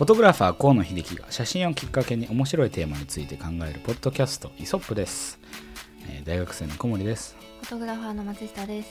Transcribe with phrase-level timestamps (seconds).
[0.00, 5.38] フォトグラファー河野秀樹が写真をきっかけに面白いテーマについて考えるポッドキャストイソップです、
[6.08, 8.88] えー大学生の小森ですフォトグラファーの松下です。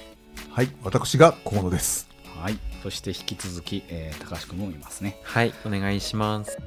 [0.52, 2.08] はい、私が河野です。
[2.40, 6.60] はいそして引き続き、えー高橋君もいますねはい、お願いします。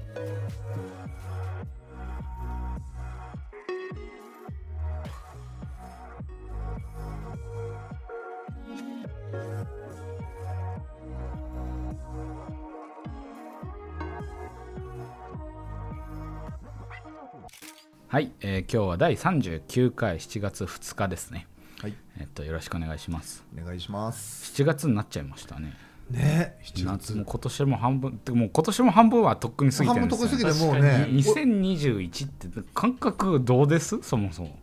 [18.13, 21.47] はい、えー今日は第39回7月2日ですね
[21.81, 24.53] はい、えっとよろしくお願いしますお願いします。
[24.53, 25.73] 7月になっちゃいましたね
[26.11, 27.25] ね、7月夏も。
[27.25, 31.09] 今年も半分もう今年も半分はとっくに過ぎて半るんですよ分得意すぎてもうね。
[31.11, 34.03] 2021って感覚どうです？
[34.03, 34.59] そもそも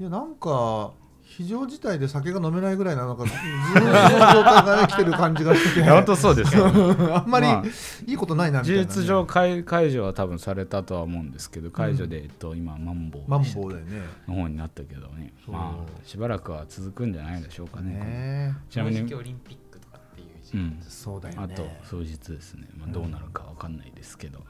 [0.00, 0.90] いや、なんか。
[1.30, 5.80] 非常事態で酒が飲めないぐらいなのか、ずーっと状態がね、来てる感じがして。
[5.80, 5.88] て。
[5.88, 6.66] 本当そうですよ。
[7.14, 7.64] あんまりまあ
[8.04, 8.88] いいことないなみたいな、ね。
[8.88, 14.02] 事実上解解除は多分されたとは思うんですけど解除で、えっと、今マンボウマンボウだよね。
[14.26, 15.32] の方になったけどね。
[15.46, 17.94] まあしばらくは続くんじゃないでしょうかね。
[17.94, 21.54] ねちなみに、オリンピックとかっていう時うん、そうだよね。
[21.54, 24.40] あと数日ですね、まあ、どうなるかわかんないですけど、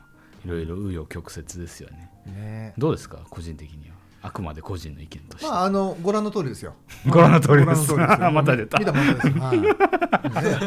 [0.47, 2.11] いろいろ紆余曲折ですよね。
[2.25, 2.75] ね。
[2.78, 3.19] どうですか？
[3.28, 6.74] 個人的にはあくまで個人の意見として、まあ、あの、ご覧の通りですよ。
[7.08, 9.28] ご覧の通りです また出た見たままです。
[9.30, 9.60] はい。
[9.60, 9.72] ね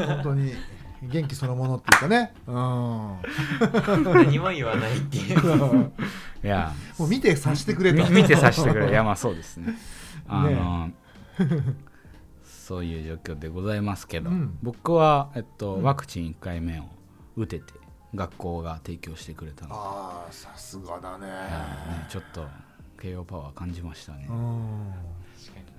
[0.08, 0.54] 本当に。
[1.04, 2.34] 元気そのものっていうかね。
[2.48, 2.56] うん。
[2.56, 3.20] も
[4.14, 5.92] 何も言わないっていう。
[6.44, 8.04] いやう見て察してくれと。
[8.04, 9.78] み見てさしてくれいやまあそうですね
[10.28, 10.92] あの
[12.44, 16.84] そういう状況でございますけど、うん僕は、えっと、うんワクチン1回目を
[17.36, 17.74] 打てて
[18.16, 21.28] 学校が提供してくれたので、ああ、さすがだね。
[21.28, 22.46] はいねちょっと
[23.04, 24.94] 慶応パワー感じましたね、うん。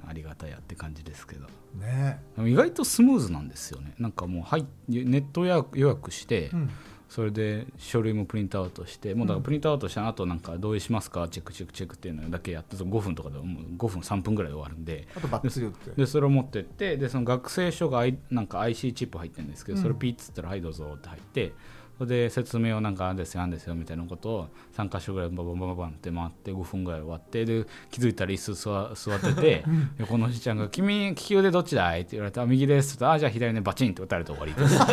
[0.06, 1.47] ありがたやって感じですけど
[1.80, 2.20] ね。
[2.39, 6.70] 意外とスムーズなんですよねなんかもうはいネット予約して、うん。
[7.08, 15.90] それで書類もプリントアウトしてもうだからプリントアウトした後なんか同意しますかチェックチェックチェックっていうのだけやって5分とかでもう5分3分ぐらいで終わるんであとバッツリ打って。
[15.92, 21.52] でそれを持ってってでその学生証が、なんか IC チップ入ってるんですけど、うんそれピッつったら「はいどうぞ」って入って
[21.99, 29.65] それで説明をなんかあんですよあんですよみたいなことを3箇所ぐらいバババババンって回って5分ぐらい終わってで気づいたら椅子座座ってて
[29.99, 34.77] 横のおじちゃんが「君利き腕どっちだい?」って言われて「あ右です」って言ったらあじゃあ左ねバチンって打たれて終わりです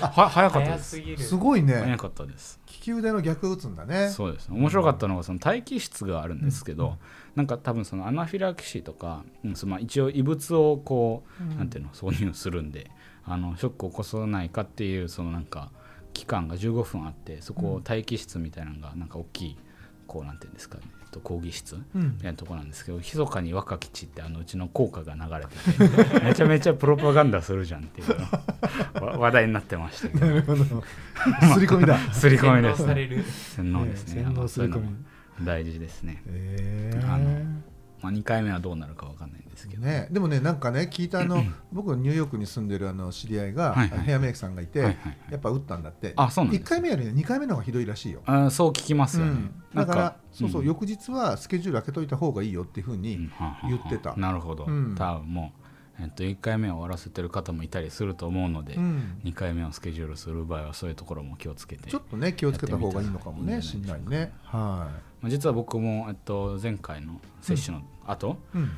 [0.00, 1.18] は早かったです早すぎる。
[1.18, 1.74] すごいね。
[1.74, 4.08] 早かったです利き腕の逆を打つんだね。
[4.08, 6.96] そうです面白かったのがその待機室があるんですけど、
[7.36, 12.90] なんか多分そのアナフィラキシーとか、うんそのまあ一応異物をこう、なんていうの挿入するんで
[13.24, 15.70] あのショックを起こさないかっていうそのなんか
[16.12, 19.56] 期間が15分あってそこを待機室みたいなのがなんか大きい
[20.06, 22.14] こうなんていうんですかね、えっと、講義室うん。
[22.16, 28.16] みたいなところなんですけど密かに若吉ってあのうちの校歌が流れてて めちゃめちゃプロパガンダするじゃんっていう
[29.18, 30.26] 話題になってましたけど。
[30.26, 30.64] なるほど。
[30.64, 31.96] すり込みだ。
[32.12, 33.24] 刷り込みですね。
[33.56, 34.22] 洗脳ですね。
[34.24, 34.88] 洗脳すり込み
[35.44, 36.22] 大事ですね。
[36.26, 37.60] えあの
[38.02, 45.16] まあ、2回目はどうなるかわかんないんですけど、ね、でもねなんかね聞いたあの 僕ニューヨークに住んでるあの知り合いが、はいはいヘアメイクさんがいて、はいはいはい。
[45.32, 46.14] やっぱ打ったんだって。
[46.16, 49.54] あそうなんです1回目よりね2回目の方がひどいらしいよ、あーそう聞きますよね、うん。
[49.74, 50.66] だからそうそう、ん。
[50.66, 53.02] 翌日はスケジュール開けといた方がいいよっていうふううん。
[53.02, 54.94] にはんはんはん言ってた、なるほど、うん。
[54.96, 55.59] 多分もう、
[56.02, 59.20] えっと、1回目を終わらせてる方もいたりすると思うので、うん。
[59.24, 64.32] 2回目をスケジュールする場合はそういうところも気をつけてちょっとね気をつけた方がいいのかもねしんないね。
[64.44, 64.90] は
[65.20, 68.70] まあ、実は僕も、えっと、前回の接種の後、い、うん。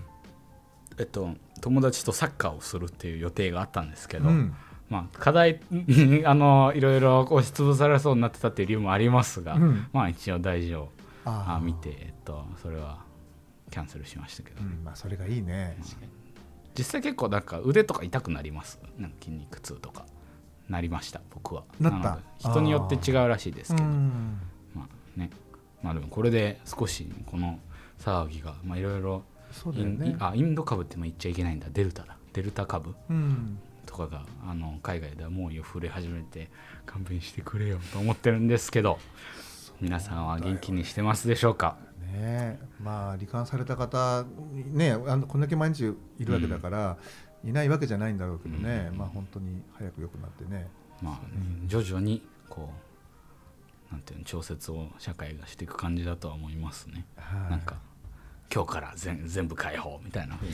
[0.99, 4.55] えっと友達とサッカーをするっていう予定があったんですけど、うん。
[4.91, 9.87] まあ、課題に あのいろいろ押しつぶされそうになってたっていう理由もありますが、うん。
[9.93, 10.91] まあ一応大事を
[11.25, 12.99] あ見て、えっと、それは
[13.71, 15.77] キャンセルしましたけど、うんまあ、それがいいね
[16.77, 18.81] 実際結構なんか腕とか痛くなります？
[18.99, 20.07] なんか筋肉痛とか
[20.69, 21.65] なりました僕は。
[21.81, 22.19] なった。
[22.39, 23.87] 人によって違うらしいですけど。
[23.87, 24.41] うん
[24.75, 25.31] まあね。
[25.83, 27.59] まあでもこれで少しこの
[27.99, 31.67] 騒ぎがまあいろいろそうだイン,、よねあインド株ってまあ言っちゃいけないんだ。
[31.73, 32.17] デルタだ。
[32.33, 33.59] デルタ株うん。
[33.85, 36.51] とかがあの海外では猛威を振れ始めて
[36.87, 38.99] 勘弁してくれよと思ってるんですけど。
[39.81, 41.77] 皆さんは元気にしてますでしょうか？
[42.07, 42.59] ね。
[42.81, 44.25] まあ罹患された方
[44.73, 46.97] ねあのこんだけ毎日いるわけだから、
[47.45, 50.69] いないわけじゃないんだろうけどね、まあ本当に早く良くなってね。
[51.03, 51.21] まあ、
[51.67, 52.71] 徐々にこ
[53.91, 57.51] うなんていうの調節を社会がしていく感じだとは思いますね、はい。
[57.51, 57.77] なんか
[58.55, 60.39] 今日から全全部解放みたいな。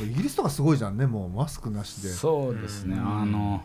[0.00, 1.06] イギリスとかすごいじゃんね。
[1.06, 2.10] もうマスクなしで。
[2.10, 3.20] そうですね、うん。
[3.22, 3.64] あの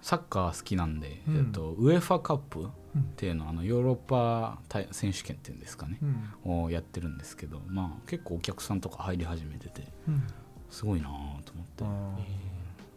[0.00, 1.36] サッカー好きなんで、うん。
[1.38, 2.68] えっと、ウェファカップっ
[3.16, 5.98] ていうのはあのヨーロッパ大選手権っていうんですかね
[6.44, 6.62] う、ん。
[6.64, 10.22] をやってるんですけど、まあ、結構お客さんとか入り始めててうん。
[10.70, 11.08] すごいな
[11.44, 11.84] と思って。
[11.84, 12.16] あ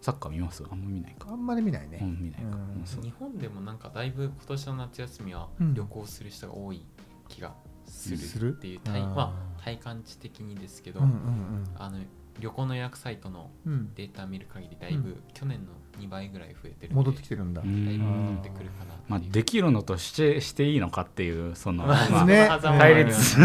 [0.01, 0.63] サッカー見ます？
[0.71, 1.27] あんま見ないか。
[1.29, 2.57] あんまり見ないね、うん見ないか。
[3.01, 5.73] 日本でもなんかだいぶ今年の夏休みはうん。
[5.73, 6.85] 旅行する人が多い
[7.27, 7.53] 気が
[7.85, 11.99] するっていう体,、まあ、体感値的にですけど、うんうんあの
[12.39, 13.51] 旅行の予約サイトの
[13.95, 23.35] データ見る限りだいぶ去年の2倍ぐらい増えてる戻ってきてるんだ、戻ってくるかなまあ、できるのとしてしていいのかっていうその、まあまあね対立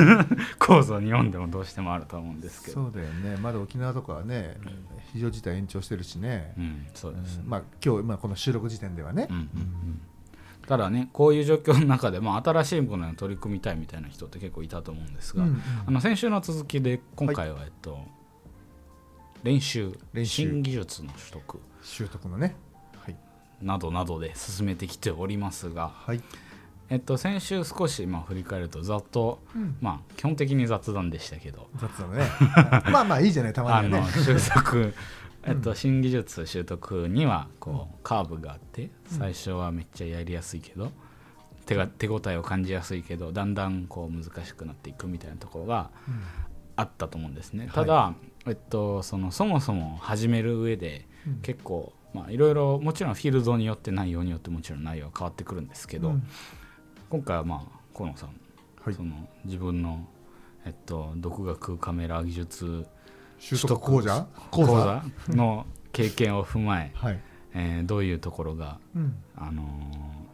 [0.59, 2.75] 構造日本でもどうしてもあると思うんですけど。
[2.75, 3.39] そうだよね。
[3.39, 4.59] まだ沖縄とかはね、
[5.15, 7.49] 非常事態延長してるしね、うん、そうです、うん。
[7.49, 10.01] まあ今日、まあ、この収録時点ではね、うんうんうん。
[10.67, 15.63] ただねこういう状況の中で、まあ、新しいものに取り組みたいみたいな人って結構いたと思うんですが、うんうん。
[15.87, 17.99] あの先週の続きで今回は、えっと、
[19.43, 20.43] 練習練習。
[20.43, 22.57] 新技術の取得習得のね。
[22.97, 23.17] はい、
[23.63, 26.21] などなどで進めてきておりますが、はい。
[26.91, 29.41] えっと、先週少しまあ振り返るとざっと、
[29.81, 31.69] まあ、基本的に雑談でしたけど。
[31.77, 32.25] 雑だね。
[32.91, 34.07] まあまあいいじゃないたまあにはね。
[34.07, 34.95] の習得
[35.47, 40.91] えっと、新技術習得にはこうカーブがあって最初はめっちゃやりやすいけど
[41.67, 45.91] 手が手応えを感じやすいけどだんだんこう難しくなっていくみたいなところが
[46.77, 47.69] あったと思うんですね。
[47.73, 48.15] ただ、
[48.47, 51.35] えっと、そのそもそも始める上でうん。
[51.43, 56.27] 結構まあいろいろもちろんフィールドによって内容によってもちろん内容は変わってくるんですけど、うん。
[57.11, 58.29] 今回はまあ河野さん、
[58.83, 58.95] はい。
[58.95, 60.07] その自分の、
[60.65, 62.87] えっと、独学カメラ技術
[63.39, 64.27] 習得講座？
[64.51, 65.03] 講座？
[65.29, 67.21] の経験を踏まえ はい、
[67.55, 69.17] えーどういうところが、うん。
[69.37, 70.25] あのー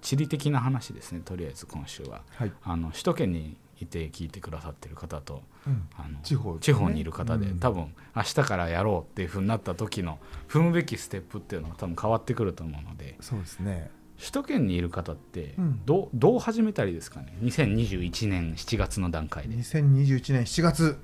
[0.00, 2.22] 地理的な話ですねとりあえず今週は。
[2.36, 2.52] はい。
[2.62, 6.58] あの首都圏にいて聞いてくださってる方とうん、あの地方ね。
[6.60, 7.58] 地方にいる方で、うん。
[7.58, 13.90] 多分明日からやろうっていうふうになった時の踏むべきステップっていうのが多分変わってくると思うのでそうですね。
[14.18, 15.80] 首都圏にいる方ってうん。
[15.84, 20.98] どうどう始めたらいいですかね？2021年7月の段階で、2021年7月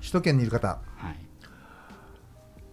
[0.00, 0.68] 首都圏にいる方。
[0.96, 1.25] はい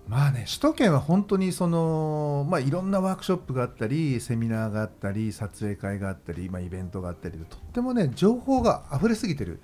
[0.08, 9.62] まあね首都圏は本当にその、まあ、いろんなワークショップがあったりセミナーがあったり撮影会があったり、まあ、イベントがあったりでとってもね情報が溢れすぎてる、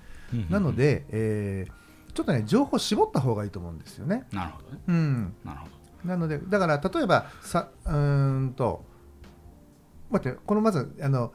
[0.48, 1.72] なので、えー
[2.12, 4.26] ちょっとね情報絞った方がいいと思うんですよね。
[4.32, 4.78] なるほどね。
[4.88, 6.08] うん、なるほど。
[6.08, 8.84] なのでだから例えばさうーんと
[10.10, 11.32] 待ってこのまずあの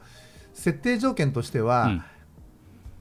[0.52, 2.02] 設定条件としては、うん。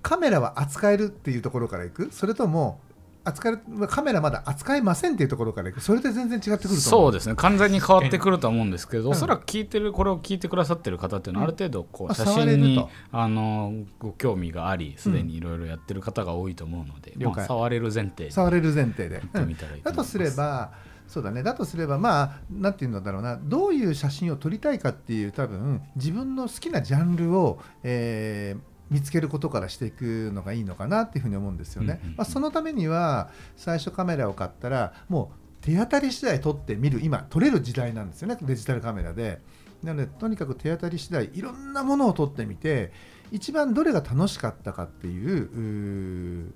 [0.01, 2.09] カメラは扱えるっていうところからいく？
[2.11, 2.79] それとも
[3.25, 6.79] 扱えるカメラまだ扱えませんっていうところからいくそれで全然違ってくると思う。
[6.79, 7.35] そうですね。
[7.35, 17.37] 完全に変わってくると思うんですけど、うんおそらく聞いてるこれを聞いてくださってる方っていうのはある程度こうあ写真にあのご興味がありすでにいろいろやってる方が多いと思うので、了解。
[17.37, 20.71] まあ、触れる前提で触れる前提で、やってみたらいいと思いますだとすれば
[21.07, 21.43] そうだね。
[21.43, 23.37] だとすればまあなんていうんだろうな。
[23.41, 31.99] どういう写真を撮りたいかっていう多分自分の好きなジャンルを、えー見つけることからしていくのがいいのかなっていうふうに思うんですよね。
[32.17, 36.99] まあ、そのためには最初カメラを買ったらもう手当たり次第撮ってみる。
[37.01, 38.37] 今撮れる時代なんですよね。
[38.41, 39.41] デジタルカメラで。
[39.83, 42.91] なのでとにかく手当たり次第いろんなものを撮ってみて
[43.31, 46.51] 一番どれが楽しかったかっていうう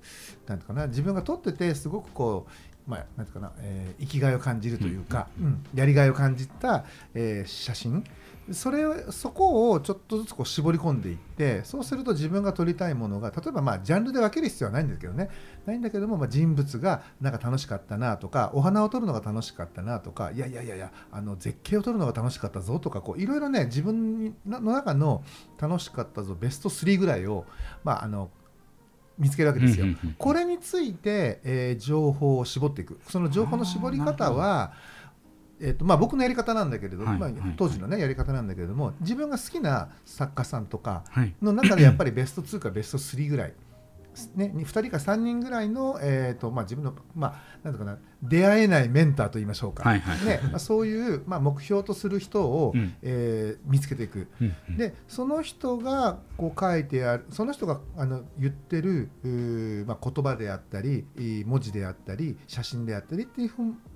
[0.46, 2.50] ーなんていうかな自分が撮っててすごくこう
[2.86, 6.84] まあ、なんていうかな、えー生きがいを感じるというか、うんやりがいを感じた、
[7.14, 8.02] えー写真
[8.52, 15.28] それをそこをちょっとずつこう絞り込んでいってそうすると自分が撮りたいものが例えばまあジャンルで分ける必要はないんですけどね。
[15.66, 25.22] ないんだけども、まあ、人物がなんか楽しかったなとかお花を撮るのが楽しかったなとかいやいやいやいやあの絶景を撮るのが楽しかったぞとかこういろいろね自分の中の
[25.60, 27.44] 楽しかったぞベスト3ぐらいを、
[27.84, 28.30] まあ、あの
[29.20, 29.84] 見つけるわけですよ。
[30.16, 32.98] これについて、えー情報を絞っていく。
[33.06, 34.72] その情報の絞り方は、
[35.60, 37.54] えーとまあ、僕のやり方なんだけれど、まあはいはい。
[37.56, 41.34] 当時の、ね、やり方なんだけれども自分が好きな作家さんとかはい。
[41.42, 43.52] の中でやっぱりベスト2かベスト3ぐらい、
[44.34, 52.94] ね、2人か3人ぐらいの、えーとまあ、自分の、まあ、なんとかな出会えないメンターと言いましょうか、はいはいねまあ、そういう、まあ、目標とする人を、うん。
[53.02, 54.28] えー見つけていく。
[54.40, 54.76] うんうん。
[54.76, 59.10] でその人がこう書いてあるその人があの言ってる
[59.86, 63.50] まあ、言葉であったりえー文字であったり写真であったりっていう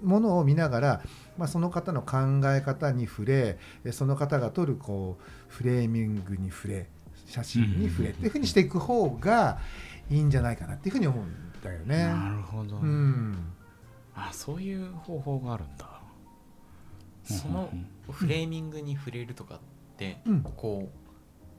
[0.06, 1.02] ものを見ながら、
[1.36, 2.16] まあ、その方の考
[2.46, 6.86] え方に触れえーその方が撮るこうフレーミングに触れ
[7.26, 9.58] 写真に触れっていうふうにしていく方が
[10.10, 12.04] いいんじゃないかなっていうふうに思うんだよね。
[12.06, 13.52] なるほど、うん。
[14.14, 16.00] あそういう方法があるんだ。
[17.24, 19.58] そのうんフレーミングに触れるとかっ
[19.96, 20.42] て、うん。
[20.42, 20.90] こ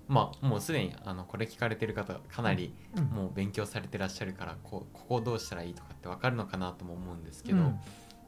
[0.09, 3.03] うまあもうすでにあのこれ聞かれてる方かなりうん。
[3.05, 7.79] もう勉強されてらっしゃるからこうここをどうしたらいいとかって分かるのかなとも思うんですけど、うん。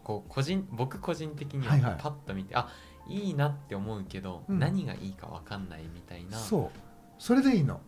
[0.04, 1.96] こう個人僕個人的にははいはい。
[2.00, 2.70] パッと見て、あ
[3.08, 4.60] いいなって思うけど、うん。
[4.60, 6.80] 何がいいか分かんないみたいなそう。
[7.20, 7.76] それでいいの。
[7.76, 7.80] な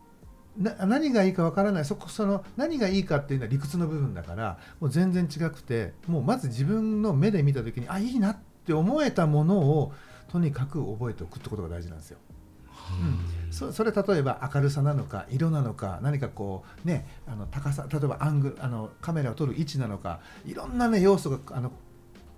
[0.60, 1.86] 何がいいかわからない。
[1.86, 9.94] そこその何がいいかっていうのは理屈の部分だからもう全然違くてもうまず自分の目で見た時にあいいなって思えたものを
[10.30, 12.18] とにかく覚えておくってことが大事なんですよ。
[12.92, 21.72] うん、そそれ例えば明るさなのか色なのか何かこうねあの高さ例えばアングルあのカメラを撮る位置なのかいろんなね要素があの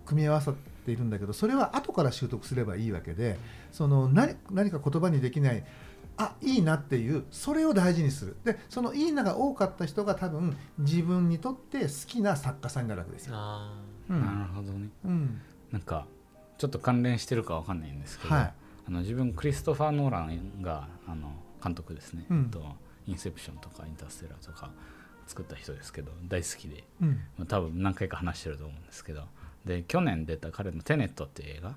[0.05, 0.53] 組み合わさっ
[0.85, 3.37] ているんだけどそれは後から習得すればいいわけで
[3.71, 5.63] その何何か言葉にできない
[6.21, 8.37] あいいなっていうそれを大事にする。
[8.43, 13.33] でそのいいなが多かった人が多分自分にとって好きな作家さんになるわけですよ。
[13.35, 13.73] あ
[14.09, 14.89] うなるほどね。
[15.05, 15.41] うん。
[15.71, 16.05] なんか
[16.57, 18.53] ちょっと関連してるかわかんないんですけど、はい。
[18.87, 21.31] あの自分クリストファー・ノーランがあの
[21.63, 22.41] 監督ですね、うん。
[22.43, 22.63] えっと
[23.07, 24.69] インセプションとかインターステラーとか
[25.25, 26.83] 作った人ですけど大好きで。
[27.01, 29.23] うんまあ多分何回か話してると思うんですけど。
[29.65, 31.75] で去年出た彼の「テネット」っていう映画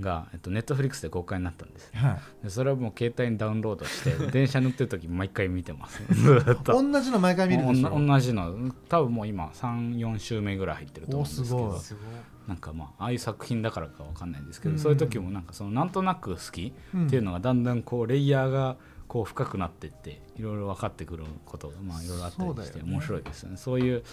[0.00, 1.92] が、えっと、ネットフリックスで公開になったんです。
[1.92, 2.10] ねは
[2.42, 2.44] い。
[2.44, 6.02] でそれをもう携帯にダウンロードして 電車乗ってる時毎回見てます。
[6.12, 6.72] ずっと。
[6.82, 8.72] 同じの毎回見るでしょおん同じの。
[8.88, 12.06] 多分もう今34週目ぐらい入ってると思うんですけど。
[12.46, 14.78] なんかまあああいう作品だからかわかんないんですけど、うん。
[14.78, 18.76] そういう時もなんかそのなんとなく好きうんっていうのがだんだんこうレイヤーが
[19.08, 23.56] こう深くなっていっていろいろ分かってくることがまあいろいろあったりして面白いですよね。
[23.56, 24.04] そういう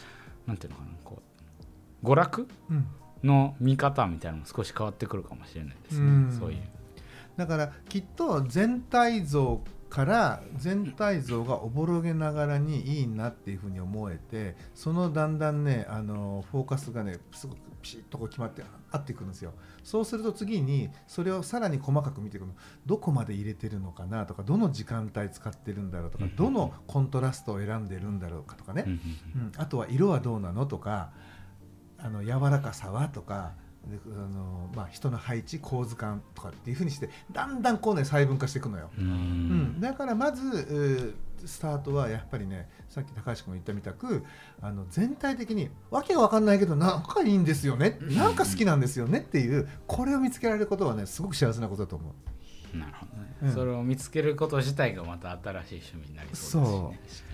[0.47, 1.21] なんていうのかなこ
[2.03, 2.87] う娯楽うん
[3.23, 6.37] の見方みたいなのも少し変わってくるかもしれないですね、うん。
[6.39, 6.57] そういう。
[7.37, 19.53] だからきっと全体像から全体像がおぼろげながらにいいなっていうふうに思えてそのだんだんねあのフォーカスがねすごくピシッとこう決まって合ってくるんですよ。
[19.83, 22.53] そうすると次にそれをさらに細かく見ていくの
[22.85, 26.35] どこまで入れてるのかなとかどの時間帯使ってるんだろうとかうん。
[26.35, 28.89] どのコントラストを選んでるんだろうかとかね、う
[29.37, 31.11] ん、あとは色はどうなのとか
[32.03, 33.53] あの柔らかさはとか
[33.88, 39.05] であの、まあ、人の配置構図感とかっていうふうにしてだんだんこうね細分化していくのよ、うん。
[39.05, 39.17] ううん。
[39.77, 44.24] ん、だからまずスタートはやっぱりねさっき高橋君も言ったみたく
[44.62, 47.98] あの全体的にわけが分かんないけどなんかいいんですよね。
[48.01, 52.13] なんか好きなんですよねっていうこれを見つけられることはねすごく幸せなことだと思
[52.74, 52.77] う。
[52.77, 53.53] なるほどね、うん。
[53.53, 57.27] それを見つけること自体がまた新しい趣味になりそうですしね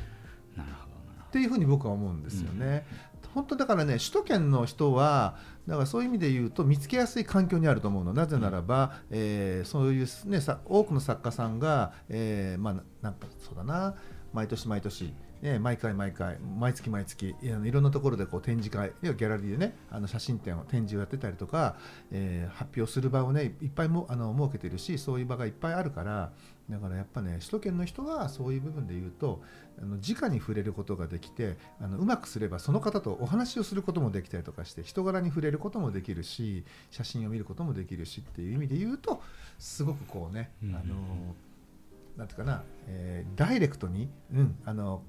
[0.57, 0.89] なるほど
[1.29, 2.85] っていうふうに僕は思うんですよね。
[3.33, 8.13] 本当だからね首都圏の人はだからそういう意味で言うと見つけやすい環境にあると思うの。
[8.13, 13.95] なぜならば、えーそういう、ね、さ多くの作家さんが、えーまあななんかそうだな
[14.33, 21.77] 毎年毎年、ね、毎回毎回毎月毎月いろんなところでこう展示会要はギャラリーでねあの写真展を展示をやってたりとか、
[22.11, 26.31] えー発表する場をねいっぱいもあの設けてるしそういう場がいっぱいあるから
[26.69, 29.41] だからやっぱね首都圏の人はそういう部分で言うと
[29.81, 39.21] あの直に触れることができてあのうまくすればその方とお話をすることもできたりとかして人柄に触れることもできるし写真を見ることもできるしっていう意味で言うと
[39.57, 40.95] すごくこうね、うんあの
[42.19, 45.01] なんていうかな、えーダイレクトに、うん、あの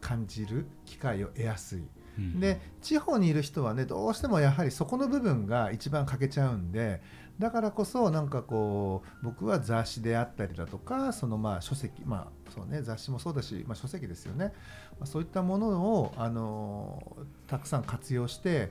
[0.00, 1.78] 感じる機会を得やすい。
[1.78, 7.02] うんで地方にいる人はねどうしてもやはりそこの部分が一番欠けちゃうんで
[7.38, 14.54] だからこそなんかこう僕は雑誌であったりだとかそのまあ書籍まあそうね雑誌もそうだし、まあ、書籍ですよね、
[14.98, 18.70] まあ、そういったものをあのたくさん活用して、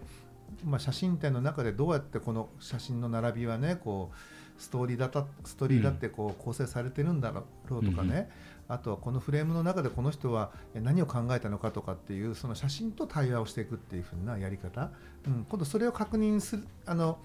[0.64, 4.18] まあ、写真展の中でどうやってこの写真の並びはねこう
[4.58, 8.30] ストーリーだったストーリーだってこう構成されてるんだろうとかね、
[8.68, 14.92] あとはこのフレームの中でこの人はえ何を考えたのかとかっていうその写真と対話をしていくっていう風なやり方、
[15.28, 17.20] うん、今度それを確認するあの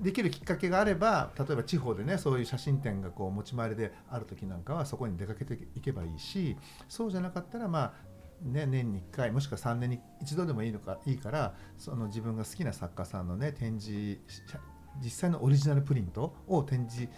[0.00, 6.56] できるきっかけがあれば例えば地方でねそういう写真展がこう持ち回りである時なんかはそこに出かけていけばいいし
[6.88, 8.08] そうじゃなかったらまあ
[8.42, 14.60] ね、年に1回もしくは3年に一度でもいいのかいいからその自分が好きな作家さんのね展示写
[15.02, 17.08] 実際のオリジナルプリントを展示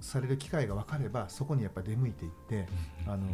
[0.00, 2.66] される機会が分かればそこにやっぱ出向いていって、
[3.06, 3.28] あのー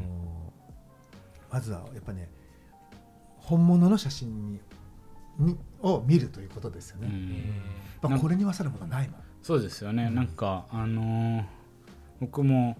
[1.48, 2.28] まずはやっぱね
[3.38, 4.60] 本物の写真に
[5.38, 7.08] にを見るということですよね。
[8.02, 8.10] うん。
[8.10, 9.20] まあ、これに勝るものはないもん。
[9.42, 11.44] そうですよね、なんかあのー
[12.20, 12.76] 僕も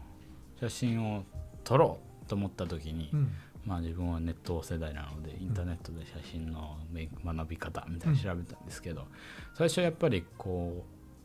[0.59, 1.25] 写真を
[1.63, 3.33] 撮ろうと思った時に、うん
[3.67, 9.07] まあ自分はネット世代なのでインターネットで写真の勉学び方みたいなの調べたんですけど、
[9.55, 10.85] 最初やっぱりこ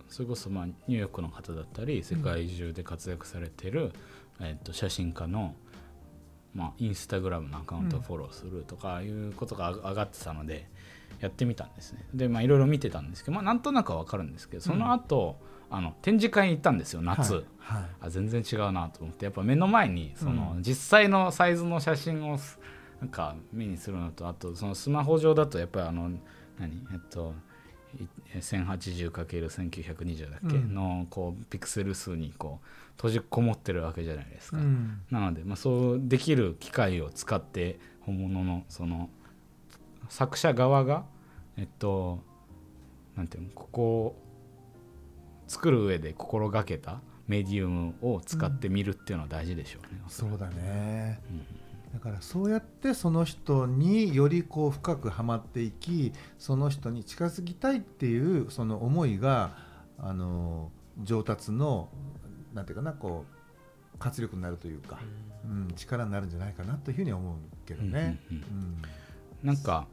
[0.10, 3.94] うそれこそまあニューヨークの方だったり世界中で活躍されてる、
[4.42, 5.56] えっと写真家の
[6.54, 10.68] まあ、インスタグラムのアカウントをフォローするとかいうことが上がってたので
[11.22, 12.06] やってみたんですね。
[12.14, 15.40] でまあいろいろ見てたんですけど、まあ、なんとなくは分かるんですけどその後、
[15.72, 17.44] あの展示会に行ったんですよ夏、はい。
[17.60, 17.84] はい。
[18.02, 19.26] あ全然違うなと思って。
[19.26, 22.60] やっぱ目の前にその、実際のサイズの写真をす
[23.00, 26.12] なんか目にするのとあとそのスマホ上だとやっぱりあの
[26.60, 26.86] 何？
[26.92, 27.34] えっと
[28.00, 28.06] い
[28.38, 30.76] 1080×1920 だっけ、うん。
[30.76, 32.66] のこうピクセル数にこう
[32.98, 35.02] 閉じこもってるわけじゃないですか、うん。
[35.10, 39.10] なので、まあ、そうできる機械を使って本物のその
[40.10, 41.06] 作者側が
[41.58, 42.20] えっと
[43.16, 44.16] なんていうのここ
[45.52, 50.02] 作る上で心がけたメディウムを使ってみるっていうのは大事でしょうね。
[50.08, 51.20] そうだね。
[51.30, 51.94] うん。
[51.94, 59.52] だからそうやってその人によりこう深くはまっていきその人に近づきたいっていうその思いが
[60.00, 60.72] あの
[61.04, 61.90] 上達の
[62.54, 63.26] なんていうかなこ
[63.94, 65.00] う活力になるというか、
[65.44, 68.22] うん、力になるんじゃないかなというふうには思うけどね。
[68.32, 68.82] うんうんうん。
[69.44, 69.86] なんか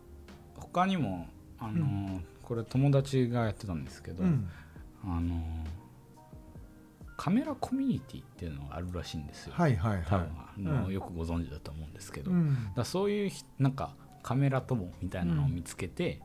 [0.55, 1.27] 他にも
[1.59, 4.49] あのー、これ友達がやってたんですけど、うん
[5.05, 5.79] あのー
[7.21, 9.53] カメラコミュニティっていうのがあるらしいんですよ。
[9.57, 10.05] はいはいはい。
[10.07, 13.91] 多分あのうんよくご存知だと思うんですけど、うんらそういうひなんか
[14.23, 16.21] カメラ友みたいなのを見つけて、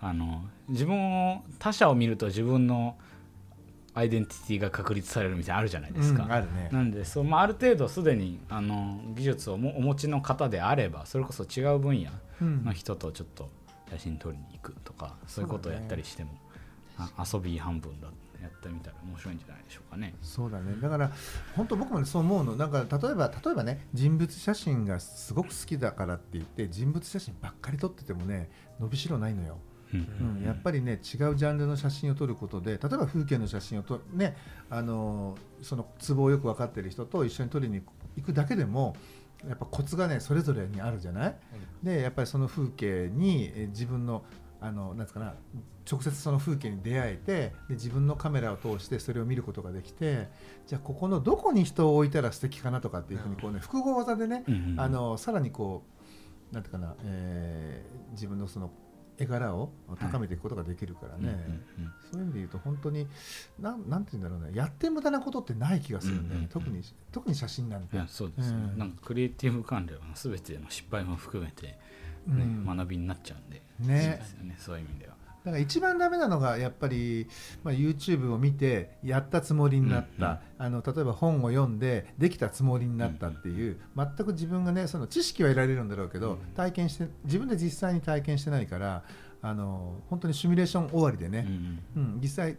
[0.00, 2.96] あの自分を他者を見ると自分の
[3.92, 6.24] アイデンティティが確立されるみたいなのあるじゃないですか。
[6.24, 6.70] うんあるね。
[6.72, 13.50] なんでそう、まあ、ある程度すでにあの技術をもお持ちの方であればそれこそ違う分野うんの人とちょっと
[13.90, 16.51] 写真撮りに行くとか、そういうことをやったりしても、あ
[16.98, 18.08] 遊び半分だ
[18.40, 20.14] やってみたら面白いんじゃないでしょうかね。
[20.20, 20.74] そうだね。
[20.80, 21.12] だから
[21.54, 22.56] 本当僕もねそう思うの。
[22.56, 29.58] なんか例えば例えばね人物写真がすごく好きだからって言って人物写真ばっかり撮っててもね伸びしろないのよ、
[29.94, 30.36] うん。
[30.36, 34.36] うん、やっぱりね違うジャンルの写真を撮ることで例えば風景の写真をとね
[34.68, 37.80] あのーそのツボをよく分かってる人と一緒に撮りに
[38.16, 38.96] 行くだけでも
[39.48, 41.34] やっぱコツがねそれぞれにあるじゃない？
[41.84, 44.24] でやっぱりその風景にえ自分の
[44.62, 45.34] あのなんですかな
[45.90, 47.32] 直接その風景に出会えて
[47.68, 50.28] で自分のカメラを通してそれを見ることができて
[50.66, 55.82] じゃあここのどこに人を置いたら素敵かなとかっていうふうにこうね複合技でねうんうんあのさらにこ
[56.50, 58.70] うなんていうかな、えー自分のその
[59.18, 63.06] 絵柄を高めていくことができるからね、うんうんうんそういう意味で言うと本当に
[63.58, 67.96] なんなんて言うんだろうねやって無駄なことってない気がするんだよね、うんうんうん特に特に写真なんて。
[67.96, 68.06] いや。
[68.08, 68.78] そうですよ、うん。
[68.78, 71.78] なんかクリエイティブ関連は全ての失敗も含めて、
[72.26, 72.76] ねうん。
[72.76, 74.02] 学びになっちゃうんで、ね。
[74.02, 74.56] いいですよね。
[74.58, 75.12] そういう意味では。
[75.44, 77.26] だから一番ダメなのがやっぱり、
[77.64, 86.38] まあ、YouTube を見てやったつもりになった、あの例えば本を読んでできたつもりになったっていう、全く自分がねその知識は得られるんだろうけど、うん。
[86.54, 89.02] 体験して自分で実際に体験してないから
[89.42, 91.82] あの本当にシミュレーション終わりでうんうね、ん。
[91.96, 92.56] うん実際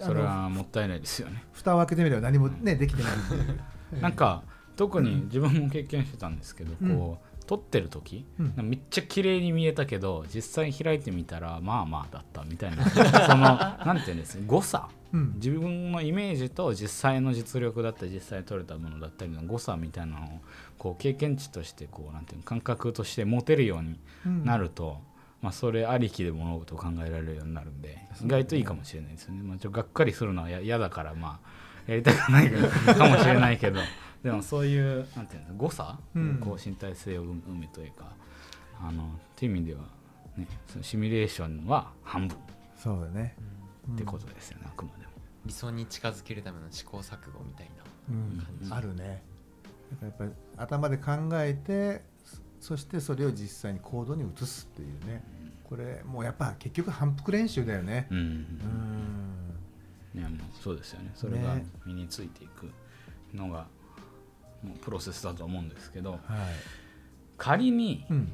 [0.00, 1.44] あそれのはもったいないですよね。
[1.52, 3.12] 蓋を開けてみれば何も、ね、できてない
[4.00, 4.42] なんか
[4.76, 6.96] 特に自分も経験してたんですけど、うん。
[6.96, 8.68] こう撮ってる時、うん。
[8.68, 12.84] めっちゃ綺麗に見えたけど実際開いてみたらまあまあだったみたいな。
[12.90, 14.40] そのなんていうんです？
[14.46, 14.88] 誤差。
[15.12, 15.32] うん。
[15.36, 20.40] 自分のイメージと実際の実力だったり実際に撮れたものだったりの誤差みたいなのを
[20.78, 24.44] こう経験値としてこうなんていうの感覚として持てるようにうん。
[24.44, 25.00] なると、
[25.42, 33.80] まあ、それありきで物事を考えられるようになるんで意外といいかもしれないですよね、まあ、ちょっとがっかりするのはや嫌だからまあやりたくないかもしれないけど
[34.24, 36.38] でもそういうなんていうの誤差、うん。
[36.38, 38.16] こう身体性を生むというか
[38.80, 39.06] あのっ
[39.36, 39.82] ていう意味では、
[40.36, 42.36] ね、そのシミュレーションは半分。
[42.76, 43.36] そうだね、
[43.92, 45.10] ってことですよね、あくまでも。
[45.46, 48.38] 理想に近づけるための試行錯誤みたいなうん。
[48.38, 49.22] 感じあるね。
[49.90, 52.02] だからやっぱり頭で考えて
[52.60, 55.22] そそしてそれを実際に行動に移すっていうね。
[55.64, 58.06] これもうやっぱ結局反復練習だよね。
[58.10, 58.18] うん。
[58.18, 58.20] う
[60.16, 60.18] ん。
[60.18, 61.10] いやもうそうですよね。
[61.14, 61.66] それがね。
[61.84, 62.70] 身についていく
[63.34, 63.66] のが
[64.82, 66.20] プロセスだと思うんですけどはい。
[67.36, 68.32] 仮にうん。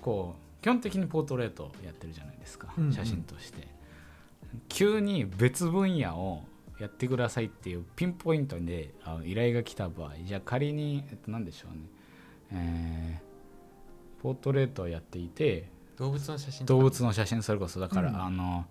[0.00, 2.92] こう基本的にポートレートをやってるじゃないですか、うんうん。
[2.92, 3.68] 写真として。
[4.68, 6.44] 急に別分野を
[6.78, 11.76] やってくださいっていうピンポイントであ依頼が来た場合じゃあ仮に、えっと、何でしょう
[12.52, 13.34] ね、えー
[14.24, 18.22] ポートレートをやっていて動物の写真動物の写真それこそだから、うん。
[18.22, 18.64] あの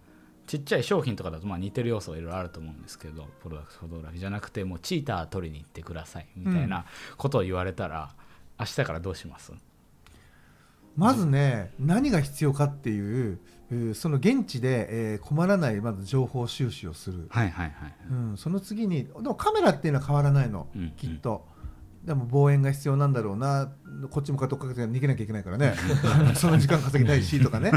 [0.45, 6.85] ちっちゃい商品とかだとまあ似てる要素がいろいろあると思うんですけどプロダクトフォトグラフィーじゃなくてもうチーター取りに行ってくださいみたいな
[7.17, 8.13] ことを言われたら、
[8.59, 9.53] 明日からどうします？
[10.95, 13.39] まずね何が必要かっていう
[13.71, 21.51] えーその現地でえー困らないまず情報収集をする、はいはいはい、うん、その次にでもカメラっていうのは変わらないのうんきっと。
[22.03, 23.71] でも望遠が必要なんだろうな
[24.11, 25.73] こっち向かって追っかけて逃げなきゃいけないからね。
[26.35, 27.71] その時間稼ぎたいしとかね。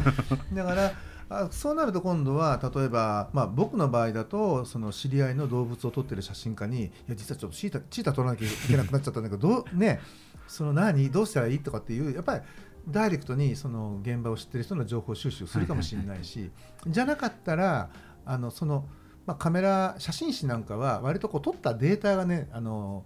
[0.53, 0.93] だから
[1.29, 10.01] あそうなると今度は例えば、まあ、僕の場合だとその知り合いの動物を撮ってる写真家にいや実はちょっとチータチータ撮らなきゃいけなくなっちゃったんだけど どうね
[10.47, 11.59] その何どうしたらいい？
[11.59, 12.43] とかっていうやっぱり
[12.89, 16.53] ダイレクトにその現場を知ってる人の情報収集をするかもしれないし
[16.87, 17.91] じゃなかったら
[18.25, 18.87] あのその、
[19.27, 23.05] まあ、カメラ写真誌なんかは割とこう撮ったデータがねあの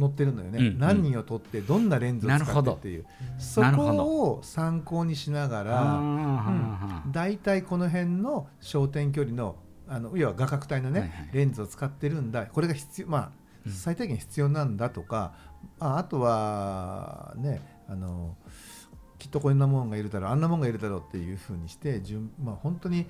[0.00, 0.78] 載ってるのよね、うんうん。
[0.78, 3.04] 何人を撮ってどんなレンズを使ってっていう。
[3.38, 3.82] そこ
[4.32, 11.28] を参考にしながあらー大体この辺の焦点距離のあの要は画角帯のね、はいはい。
[11.32, 12.46] レンズを使ってるんだ。
[12.46, 13.30] これが必要まあ
[13.66, 13.72] うん。
[13.72, 15.34] 最低限必要なんだとか、
[15.78, 18.36] ああとはねあの
[19.18, 23.06] きっとこんなもんがいるだろうあんなもんがいるだろうっていうふうにして順、まあ、本当に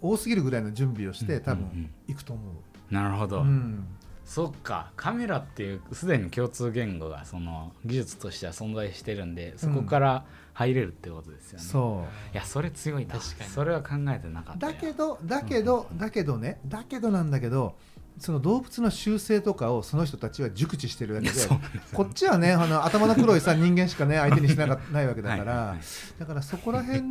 [0.00, 1.70] 多すぎるぐらいの準備をして多うんうんうん。
[1.70, 2.42] 分行くと思
[2.90, 3.42] なるほど、う。
[3.42, 3.86] うん
[4.32, 4.92] そっか。
[4.96, 12.34] カメラっていうすでに共通言語がその技術としては存在してるんでそこから入れるってことですよね、そう。
[12.34, 13.18] いやそれ強いな。
[13.18, 13.50] 確かに。
[13.50, 14.72] それは考えてなかったよ。
[14.72, 16.60] だけどだけどだけどね。
[16.64, 17.76] だけどなんだけど
[18.16, 21.34] その動物の習性とかをその人たちは熟知してるわけで
[21.92, 25.52] こっちはねあの頭の黒いさ人間しかね相手にしなかないわけだから。
[25.52, 25.78] はいはいはい。
[26.18, 27.02] だからそこら辺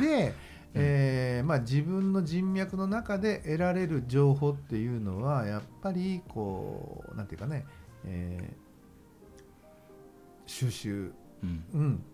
[0.00, 0.34] で、
[0.74, 7.66] えーまあ、自分の人脈の中で得られる情報っていうのはやっぱりこうなんていうかね、
[8.04, 8.62] えー
[10.46, 11.12] 収集。
[11.42, 11.64] うん。
[11.72, 12.04] うん、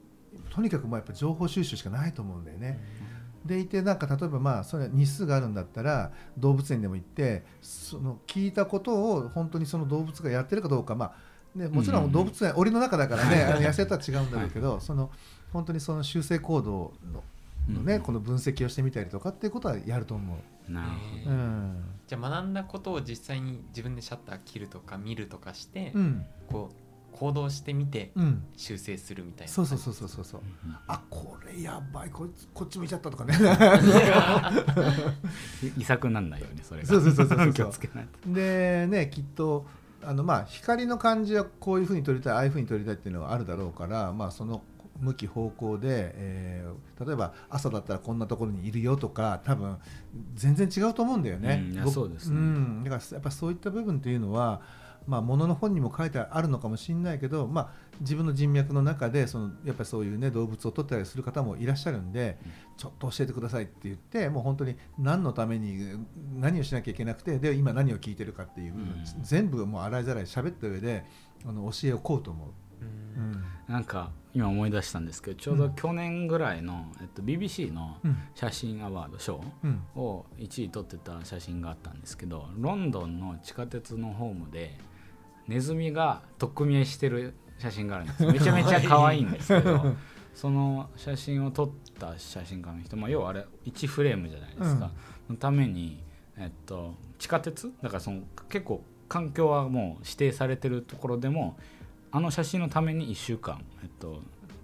[0.50, 2.78] とにかくまあやっぱ情報収集しかないと思うんだよね。
[3.44, 12.10] でいてなんか例えばまあそれ日数があるんだったら動物園でも行ってその聞いたことを本当にその動物がやってるかどうかまあねもちろうんうん。
[12.10, 15.10] ん動物園檻の中だからね野生とは違うんだろうけどその
[15.52, 17.22] 本当にその修正行動の
[17.68, 18.02] のねうん。
[18.02, 20.36] この分析をしてみたりとかっていうことはやると思
[20.68, 20.72] う。
[20.72, 21.84] なるほうえーん。
[22.06, 26.24] じゃあ学んだことを実際に自分でシャッター切るとか見るとかして、うん。
[26.50, 26.74] こう
[27.12, 28.44] 行動してみてうん。
[28.56, 29.52] 修正するみたいな。
[29.52, 30.24] そうそうそうそうそう。
[30.24, 30.76] そうど、うん。
[30.86, 32.10] あこれやばい。
[32.10, 33.34] こいつこっち向いちゃったとかね。
[35.62, 36.86] い遺作になんないようにそれが。
[36.86, 38.32] そうそうそうそうそう気をつけないと。
[38.32, 39.66] でねきっと
[40.04, 44.62] あのまあ光の感じはこういうふうに撮りたいああいうふうに撮りたいっていうのがあるだろうから、まあ、その
[45.00, 49.78] 向き方向で、えー例えば朝だったらこんなところにいるよとか多分
[50.34, 51.64] 全然違うと思うんだよね。
[51.76, 54.60] うんそうですねんだからやっぱそういった部分っていうのは
[55.08, 57.68] まあ、ものの本にも書いてあるのかもしれないけど、まあ、
[58.00, 62.38] 自分の人脈の中でそのやっぱりそういう、ね、動物を取ったりする方もいらっしゃるんで、
[62.76, 65.96] ちょっと教えてくださいって言ってもう本当に何のために
[66.36, 71.04] 何をしなきゃいけなくてで今何を聞いてるかっていう部分、うん全部もう洗いざらい喋った上で
[71.46, 72.48] あの教えをこうと思う。
[72.80, 73.32] うん。
[73.32, 78.16] うんなんか今思い出したんですけどちょうど去年ぐらいの、えっと、BBC のうん。
[78.34, 79.82] 写真アワード賞うん。
[79.94, 84.78] を1位取ってた写真があったんですけどロンドンの地下鉄のホームで
[85.48, 88.24] ネズミが取っ組み合いしてる写真があるんです。
[88.26, 89.96] めちゃめちゃ可愛いんですけど
[90.34, 94.90] その写真を撮った写真家の人、まあ、要はあれ1フレームじゃないですか、
[95.28, 96.00] のために、
[96.36, 97.72] えっと、地下鉄？
[97.82, 101.58] だからその結構環境はもう指定されてるところでも
[102.10, 104.20] あの写真のために1週間、えっと、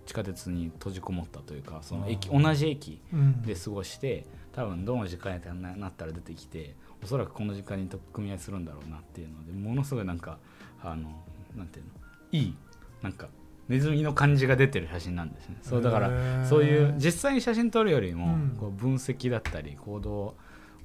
[0.06, 3.42] 地下鉄に閉じこもったというかその駅同じ駅うん。
[3.42, 10.38] で過ごして多分どの時間になったら出てきておそらくこの時間に組み合いするんだろうなっていうのでものすごいなんか
[10.82, 11.10] あの
[11.56, 11.90] なんていうの
[12.32, 12.56] いい
[13.02, 13.28] なんか
[13.68, 15.56] ネズミの感じが出てる写真なんですね。
[15.62, 18.56] そうだからそういう実際に写真撮るよりも、うん。
[18.60, 20.34] こう分析だったり行動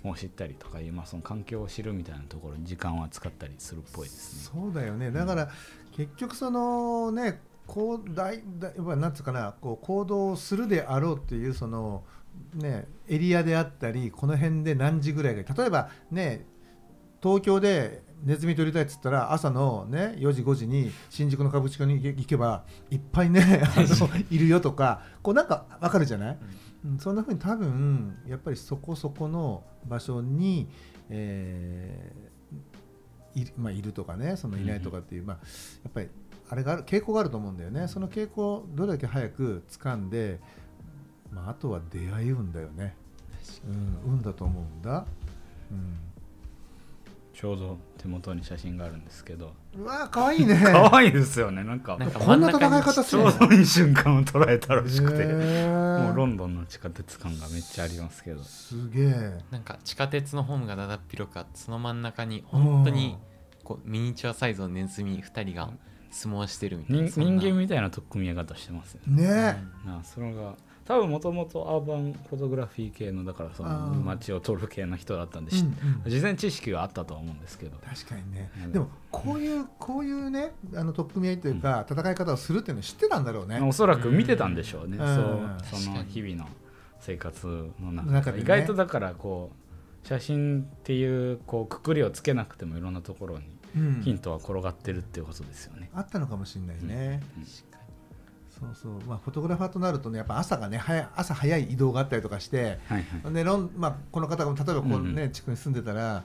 [0.04, 4.62] を知ったりとかいう、まあ、その環境を知るみたいなところに時間は使ったりするっぽいですね。
[4.62, 5.12] そうだよね。
[5.12, 5.50] だから
[6.00, 12.06] 結局そのねこうだいだいやっぱなんつうかなこう行動をするであろうっていうその
[12.54, 16.46] ねエリアであったりこの辺で何時ぐらいが例えばね
[17.22, 26.38] 東京でネズミ取りたいっつったら朝のね4時5時に新宿の歌舞伎町に行けばいっぱいねあの いるよとかこうなんかわかるじゃない、
[26.86, 30.70] うん、そんなふうに多分やっぱりそこそこの場所に、
[31.10, 32.30] えー
[33.42, 35.38] いまあ、いるとかねそのいないとかっていう、まあ、
[35.84, 36.10] やっぱり
[36.50, 37.88] あれがある傾向があると思うんだよね。
[37.88, 40.40] その傾向をどれだけ早く掴んで、
[41.32, 42.96] まあ、あとは出会い運だよね、
[44.06, 45.06] うん、運だと思うんだ、
[47.40, 49.54] ちょうど手元に写真があるんですけど。
[49.74, 50.60] うん、うわーかわいいね。
[50.60, 51.64] 可愛いですよね。
[51.64, 55.26] なんかなんかこんな戦い方するのちょうどいい瞬間を捉えたらしくて。
[55.26, 58.44] もうロンドンの地下鉄感がめっちゃありますけど。
[58.44, 59.38] すげえ。
[59.52, 63.18] なんか地下鉄のホームがだだっ広くあってその真ん中に本当に
[63.70, 65.70] こうミニチュアサイズのネズミ2人が
[66.10, 67.26] 相撲してるみたい人な。
[67.28, 69.24] 人間みたいな取っ組み合い方してますよね。
[69.24, 69.30] ね
[69.86, 70.56] なあそれが
[70.86, 76.12] 多分もともとアーバンフォトグラフィー系のだからその街を撮る系の人だったんで、しうんうん。
[76.12, 77.78] 事前知識があったとは思うんですけど。
[77.78, 78.50] 確かにね。
[78.66, 78.72] うん。
[78.72, 85.16] でもこういうこういうねあの取っ組み合いというか、戦い方をするっていうのを知ってたんだろうね、おそらく見てたんでしょうね、うん。
[85.16, 86.48] そううんその日々の
[87.00, 88.44] 生活の中中でね。
[88.44, 93.59] 意外とだからこう写真っていうこうくくりをつけなくてもいろんなところにうん
[94.04, 95.90] ヒントは転がってるっていうことですよね。
[95.94, 97.22] あったのかもしれないね、
[98.60, 98.94] そうそう。
[99.08, 103.34] まあフォトグラファーとなるとねやっぱ朝がね早い朝早い移動があったりとかしてはいはい。
[103.34, 106.24] でロン、まあ、この方が例えばこううんね、地区に住んでたら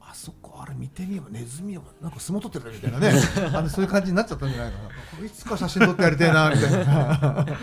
[0.00, 3.12] あそこあれ見てみようネズミをなんか相撲取ってるみたいなね。
[3.52, 4.78] あのそういう感じになっちゃったんじゃないか
[5.20, 5.26] な。
[5.26, 7.46] いつか写真撮ってやりたいなみたいな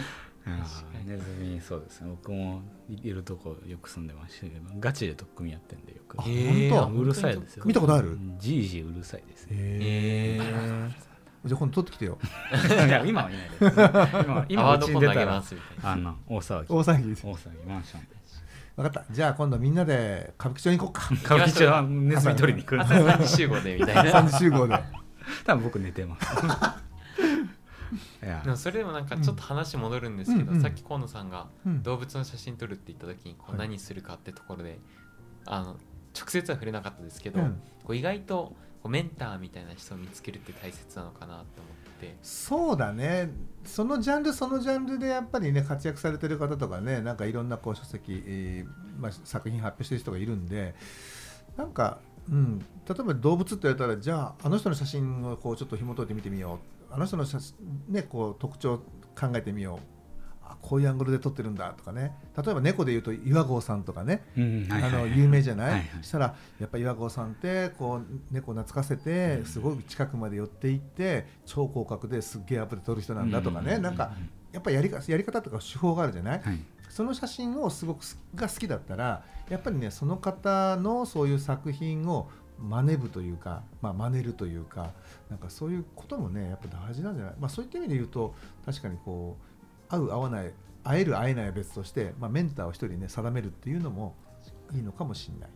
[1.05, 2.09] ネズミそうですね。
[2.09, 6.17] 僕もいるとこよく住んでましたけどガチで取っ組みやってんでよく。
[6.17, 6.25] 本
[6.69, 6.99] 当？
[6.99, 7.63] うるさいですよ。
[7.65, 8.17] 見たことある？
[8.39, 9.47] じいじいうるさいです
[11.45, 12.17] じゃあ今度撮ってきてよ。
[12.87, 13.75] いや今はいないです。
[14.23, 15.43] 今今うちに出たら
[15.83, 16.67] あの大騒ぎ。
[16.69, 17.09] 大騒ぎ。
[17.09, 18.07] です大騒ぎマンションで。
[18.75, 19.13] 分かった。
[19.13, 21.09] じゃあ今度みんなで歌舞伎町に行こうか。
[21.23, 22.81] 歌舞伎町はネズミ取りに来る。
[22.81, 24.21] 朝3時集合でみたいな。
[24.21, 24.83] 3時集合で。
[25.45, 26.27] 多分僕寝てます
[28.43, 31.83] でもそれでもなんかちょっと話戻るんですけど、うんうんさっき河野さんがうん。
[31.83, 34.79] 動物の写真撮るって言った時にこうはい何するかってところで、
[35.45, 35.77] あの
[36.17, 37.61] 直接は触れなかったですけど、うん。
[37.83, 41.45] こう意外とこうメンターみたいな人を見つけるって大切なのかなと思っ
[41.99, 42.15] て。
[42.21, 43.31] そうだね。
[43.65, 50.75] そのジャンルそのジャンルでやっぱりね活躍されてる方とかねなんかいろんなこう書籍、えーまあ、作品発表してる人がいるんで
[51.57, 52.65] なんか、うん、例
[52.99, 56.59] えば動物って言われたらじゃああの人の写真をこうちょっと紐解いて見てみよ
[56.89, 56.93] う。
[56.93, 57.55] あの人の写真、
[57.89, 58.77] ね、こう特徴
[59.19, 59.79] 考えてみよう。
[60.45, 62.15] あこういうアングルで撮ってるんだとかね。
[62.37, 64.23] 例えば猫で言うと岩合さんとかね。
[64.69, 65.89] あの有名じゃない、はいはい。
[66.01, 74.11] そしたらやっぱ岩合さんってこう猫懐かせてすごい近くまで寄っていって超広角ですっげえアップで撮る人なんだとかね、なんか
[74.53, 76.59] やっぱりやりかやり方とか手法があるじゃない、はい。
[76.89, 84.91] その写真をすごくすが好きだったらやっぱりねその方のそういう作品を真似ぶというか、まあ、真似るというか
[85.29, 89.37] なんかそういうこともねやっぱ大事なんじゃない、まあ、そういった意味で言うと確かにこ
[89.89, 94.15] う合う合わない会える会えないは別として、まあ、メンターを一人ね定めるっていうのも
[94.71, 95.49] いいのかもしれない。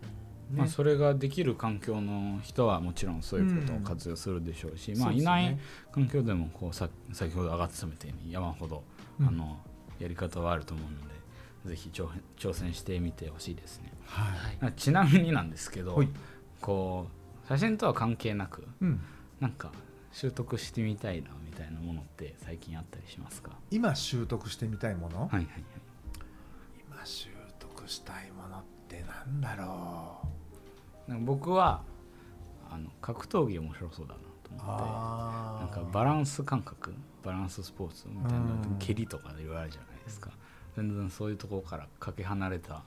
[0.49, 5.41] ねまあ、それができる環境の人はもちろんそういうことを活用するでしょうし、まあ、そうですよね。
[5.41, 5.57] いない
[5.91, 8.83] 環境でもこうさ先ほど上がってたみたいに山ほど、
[9.19, 9.27] うん。
[9.27, 9.57] あの
[9.99, 11.15] やり方はあると思うので
[11.69, 13.91] ぜひ挑戦してみてほしいですね。
[14.05, 14.63] はい。
[14.63, 16.09] はいちなみになんですけどはい。
[16.61, 17.07] こ
[17.45, 19.01] う写真とは関係なくうん、
[19.39, 19.71] なんか
[20.11, 23.51] 習得してみたいなみたいなものって最近あったりしますか？
[23.69, 25.45] 今習得してみたいもの、はいはいはい。
[26.89, 27.29] 今習
[27.59, 30.27] 得したいものってなんだろう
[31.07, 31.81] なんか僕は
[32.69, 36.93] あの格闘技面白そうだなと思ってあなんかバランス感覚
[37.23, 38.75] バランススポーツみたいなうん。
[38.79, 40.31] 蹴りとかで言われるじゃないですか。
[40.75, 42.83] 全然そういうところからかけ離れた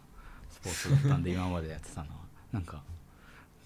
[0.49, 2.17] スポーツだったんで 今までやってたのは。
[2.53, 2.83] なんか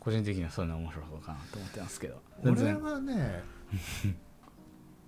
[0.00, 2.20] 個人的にはそういうの面白そうかなと思ってますけど。
[2.42, 3.42] 全俺然はね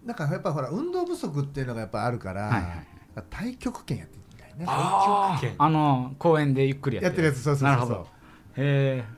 [0.04, 2.86] なんかやっぱほら運動不足っていうのがやっぱあるから、はいはいはい。
[3.30, 4.64] 太極拳やってみたいね。
[4.68, 5.58] あ太極拳。
[5.58, 7.88] ーあの公園でゆっくりやってやってるやつそうそうそうそう。
[7.88, 7.94] なるほど。
[7.94, 8.15] へえ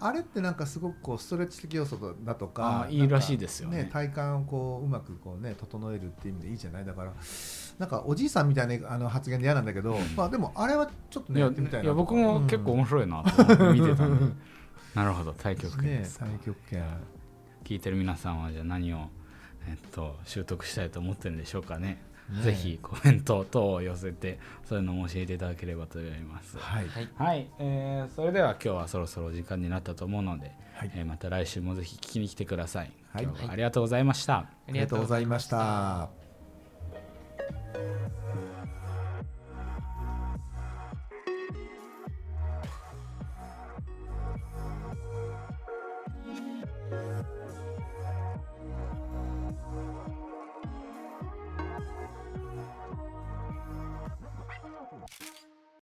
[0.01, 3.89] あれってなんかすごくこうストレッチ的要素だとあかーいいらしいですよね。
[3.93, 6.85] 体幹をこううまくこうね整えるっていう意味でいいじゃない？
[6.85, 7.13] だから
[7.79, 14.35] なんかおじいさんみたいなあの発言で嫌なんだけど、まあでもあれはちょっとねいややってみたいないや僕も結構面白白いなと思って見てたんで。
[14.95, 16.25] なるほど太極拳ねですか。
[16.27, 16.83] 太極拳。
[17.65, 19.09] 聞いてる皆さんはじゃあ何を、
[19.69, 26.59] えっと、習得したいと思ってるんでしょうかねはい、ぜひコメント等を寄せてそういうのも教えていただければと思います。
[26.59, 26.87] はい、
[27.17, 32.93] はい、えー、それでは今日はそろそろ時間になったと思うので、はい、えー、また来週もぜひ聞きに来てください。
[33.13, 34.35] はい、ありがとうございました。
[34.35, 36.11] ありがとうございました。